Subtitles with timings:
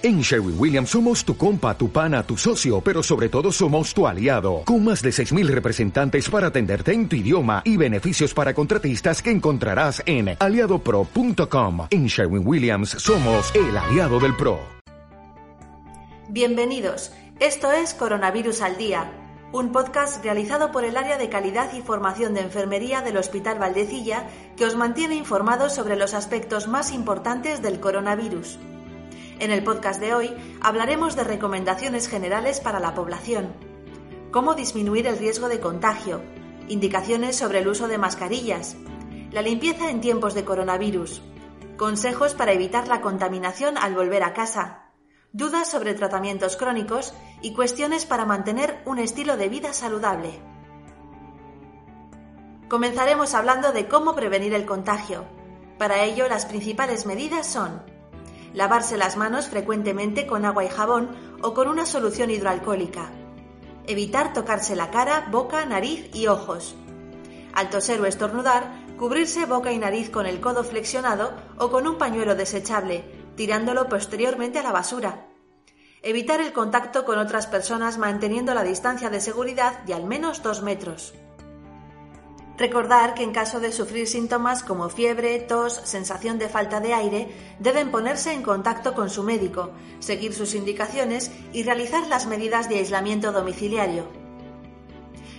[0.00, 4.06] En Sherwin Williams somos tu compa, tu pana, tu socio, pero sobre todo somos tu
[4.06, 9.20] aliado, con más de 6.000 representantes para atenderte en tu idioma y beneficios para contratistas
[9.20, 11.88] que encontrarás en aliadopro.com.
[11.90, 14.60] En Sherwin Williams somos el aliado del PRO.
[16.28, 17.10] Bienvenidos,
[17.40, 19.10] esto es Coronavirus al Día,
[19.50, 24.28] un podcast realizado por el área de calidad y formación de enfermería del Hospital Valdecilla
[24.56, 28.60] que os mantiene informados sobre los aspectos más importantes del coronavirus.
[29.40, 33.54] En el podcast de hoy hablaremos de recomendaciones generales para la población,
[34.32, 36.22] cómo disminuir el riesgo de contagio,
[36.66, 38.76] indicaciones sobre el uso de mascarillas,
[39.30, 41.22] la limpieza en tiempos de coronavirus,
[41.76, 44.90] consejos para evitar la contaminación al volver a casa,
[45.32, 50.40] dudas sobre tratamientos crónicos y cuestiones para mantener un estilo de vida saludable.
[52.68, 55.26] Comenzaremos hablando de cómo prevenir el contagio.
[55.78, 57.97] Para ello, las principales medidas son
[58.54, 61.10] lavarse las manos frecuentemente con agua y jabón
[61.42, 63.10] o con una solución hidroalcohólica,
[63.86, 66.76] evitar tocarse la cara, boca, nariz y ojos.
[67.54, 71.98] Al toser o estornudar, cubrirse boca y nariz con el codo flexionado o con un
[71.98, 73.04] pañuelo desechable,
[73.36, 75.26] tirándolo posteriormente a la basura.
[76.02, 80.62] Evitar el contacto con otras personas manteniendo la distancia de seguridad de al menos dos
[80.62, 81.14] metros.
[82.58, 87.28] Recordar que en caso de sufrir síntomas como fiebre, tos, sensación de falta de aire,
[87.60, 92.78] deben ponerse en contacto con su médico, seguir sus indicaciones y realizar las medidas de
[92.78, 94.08] aislamiento domiciliario.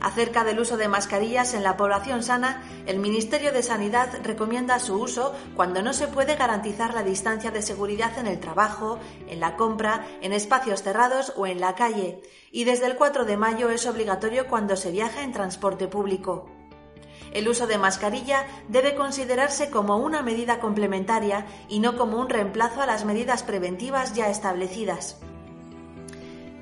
[0.00, 5.00] Acerca del uso de mascarillas en la población sana, el Ministerio de Sanidad recomienda su
[5.00, 9.56] uso cuando no se puede garantizar la distancia de seguridad en el trabajo, en la
[9.56, 13.86] compra, en espacios cerrados o en la calle, y desde el 4 de mayo es
[13.86, 16.50] obligatorio cuando se viaja en transporte público.
[17.32, 22.82] El uso de mascarilla debe considerarse como una medida complementaria y no como un reemplazo
[22.82, 25.18] a las medidas preventivas ya establecidas.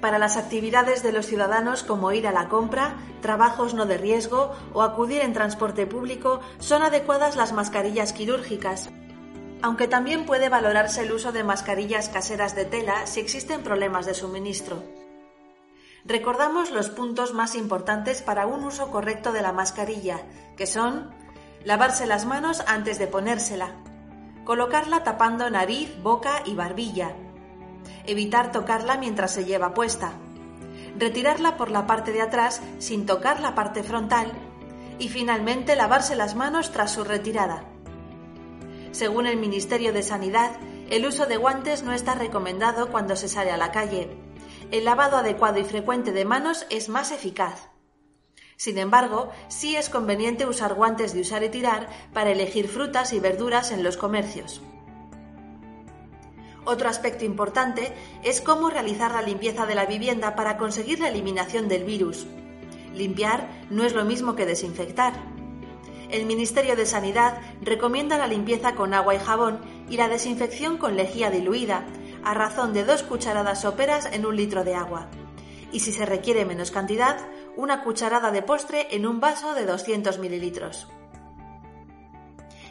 [0.00, 4.52] Para las actividades de los ciudadanos como ir a la compra, trabajos no de riesgo
[4.72, 8.90] o acudir en transporte público son adecuadas las mascarillas quirúrgicas,
[9.62, 14.14] aunque también puede valorarse el uso de mascarillas caseras de tela si existen problemas de
[14.14, 14.82] suministro.
[16.04, 20.20] Recordamos los puntos más importantes para un uso correcto de la mascarilla,
[20.56, 21.10] que son
[21.64, 23.76] lavarse las manos antes de ponérsela,
[24.44, 27.14] colocarla tapando nariz, boca y barbilla,
[28.04, 30.14] evitar tocarla mientras se lleva puesta,
[30.98, 34.32] retirarla por la parte de atrás sin tocar la parte frontal
[34.98, 37.62] y finalmente lavarse las manos tras su retirada.
[38.90, 40.50] Según el Ministerio de Sanidad,
[40.90, 44.10] el uso de guantes no está recomendado cuando se sale a la calle,
[44.72, 47.68] el lavado adecuado y frecuente de manos es más eficaz.
[48.56, 53.20] Sin embargo, sí es conveniente usar guantes de usar y tirar para elegir frutas y
[53.20, 54.62] verduras en los comercios.
[56.64, 57.92] Otro aspecto importante
[58.24, 62.26] es cómo realizar la limpieza de la vivienda para conseguir la eliminación del virus.
[62.94, 65.12] Limpiar no es lo mismo que desinfectar.
[66.10, 70.96] El Ministerio de Sanidad recomienda la limpieza con agua y jabón y la desinfección con
[70.96, 71.84] lejía diluida,
[72.24, 75.08] a razón de dos cucharadas soperas en un litro de agua.
[75.72, 77.18] Y si se requiere menos cantidad,
[77.56, 80.88] una cucharada de postre en un vaso de 200 mililitros.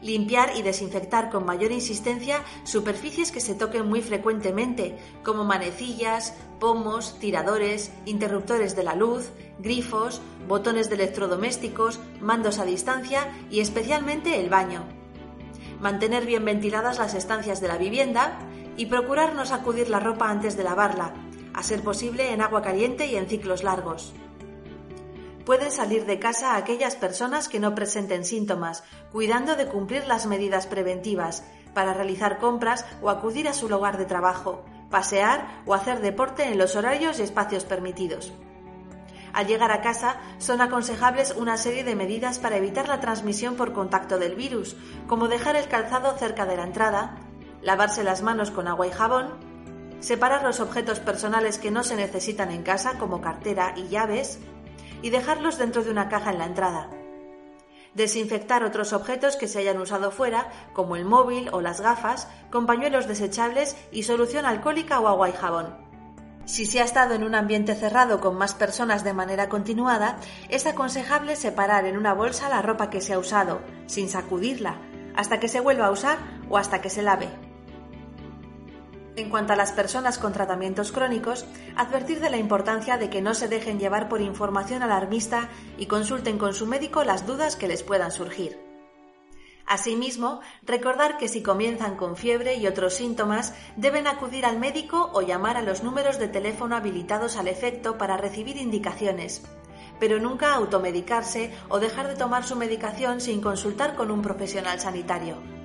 [0.00, 7.18] Limpiar y desinfectar con mayor insistencia superficies que se toquen muy frecuentemente, como manecillas, pomos,
[7.18, 14.48] tiradores, interruptores de la luz, grifos, botones de electrodomésticos, mandos a distancia y especialmente el
[14.48, 14.84] baño.
[15.80, 18.38] Mantener bien ventiladas las estancias de la vivienda,
[18.78, 21.12] y procurar no sacudir la ropa antes de lavarla,
[21.52, 24.14] a ser posible en agua caliente y en ciclos largos.
[25.44, 30.66] Pueden salir de casa aquellas personas que no presenten síntomas, cuidando de cumplir las medidas
[30.66, 31.42] preventivas,
[31.74, 36.56] para realizar compras o acudir a su lugar de trabajo, pasear o hacer deporte en
[36.56, 38.32] los horarios y espacios permitidos.
[39.32, 43.72] Al llegar a casa son aconsejables una serie de medidas para evitar la transmisión por
[43.72, 47.27] contacto del virus, como dejar el calzado cerca de la entrada,
[47.62, 49.34] lavarse las manos con agua y jabón,
[50.00, 54.38] separar los objetos personales que no se necesitan en casa como cartera y llaves
[55.02, 56.90] y dejarlos dentro de una caja en la entrada.
[57.94, 62.66] Desinfectar otros objetos que se hayan usado fuera, como el móvil o las gafas, con
[62.66, 65.88] pañuelos desechables y solución alcohólica o agua y jabón.
[66.44, 70.16] Si se ha estado en un ambiente cerrado con más personas de manera continuada,
[70.48, 74.80] es aconsejable separar en una bolsa la ropa que se ha usado, sin sacudirla,
[75.14, 76.18] hasta que se vuelva a usar
[76.48, 77.47] o hasta que se lave.
[79.18, 81.44] En cuanto a las personas con tratamientos crónicos,
[81.74, 86.38] advertir de la importancia de que no se dejen llevar por información alarmista y consulten
[86.38, 88.56] con su médico las dudas que les puedan surgir.
[89.66, 95.20] Asimismo, recordar que si comienzan con fiebre y otros síntomas, deben acudir al médico o
[95.20, 99.42] llamar a los números de teléfono habilitados al efecto para recibir indicaciones,
[99.98, 105.57] pero nunca automedicarse o dejar de tomar su medicación sin consultar con un profesional sanitario.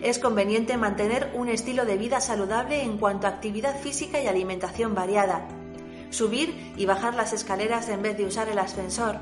[0.00, 4.94] Es conveniente mantener un estilo de vida saludable en cuanto a actividad física y alimentación
[4.94, 5.48] variada,
[6.10, 9.18] subir y bajar las escaleras en vez de usar el ascensor,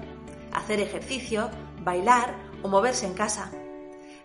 [0.53, 1.51] hacer ejercicio,
[1.83, 3.51] bailar o moverse en casa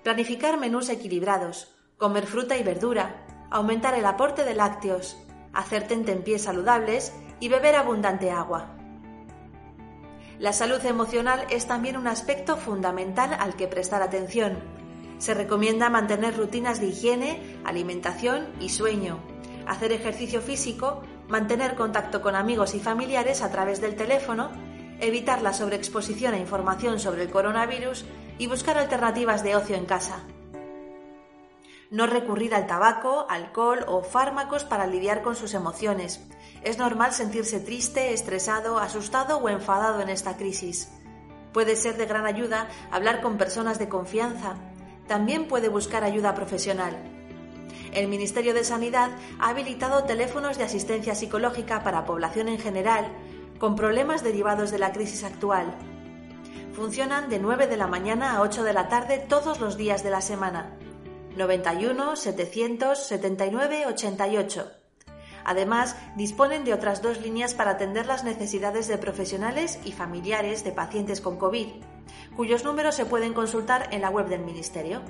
[0.03, 5.17] planificar menús equilibrados, comer fruta y verdura, aumentar el aporte de lácteos,
[5.53, 8.77] hacer tentempiés saludables y beber abundante agua.
[10.39, 14.57] La salud emocional es también un aspecto fundamental al que prestar atención.
[15.21, 19.19] Se recomienda mantener rutinas de higiene, alimentación y sueño,
[19.67, 24.49] hacer ejercicio físico, mantener contacto con amigos y familiares a través del teléfono,
[24.99, 28.03] evitar la sobreexposición a información sobre el coronavirus
[28.39, 30.23] y buscar alternativas de ocio en casa.
[31.91, 36.19] No recurrir al tabaco, alcohol o fármacos para lidiar con sus emociones.
[36.63, 40.91] Es normal sentirse triste, estresado, asustado o enfadado en esta crisis.
[41.53, 44.55] Puede ser de gran ayuda hablar con personas de confianza.
[45.07, 46.97] También puede buscar ayuda profesional.
[47.93, 53.07] El Ministerio de Sanidad ha habilitado teléfonos de asistencia psicológica para población en general
[53.59, 55.75] con problemas derivados de la crisis actual
[56.73, 60.09] Funcionan de 9 de la mañana a 8 de la tarde todos los días de
[60.09, 60.77] la semana.
[61.35, 64.71] 91 779 88.
[65.43, 70.71] Además, disponen de otras dos líneas para atender las necesidades de profesionales y familiares de
[70.71, 71.67] pacientes con COVID,
[72.35, 75.01] cuyos números se pueden consultar en la web del Ministerio.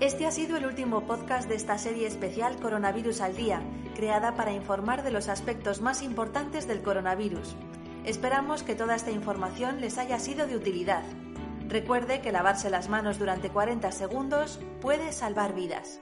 [0.00, 3.60] Este ha sido el último podcast de esta serie especial Coronavirus al Día,
[3.94, 7.54] creada para informar de los aspectos más importantes del coronavirus.
[8.04, 11.02] Esperamos que toda esta información les haya sido de utilidad.
[11.68, 16.00] Recuerde que lavarse las manos durante 40 segundos puede salvar vidas.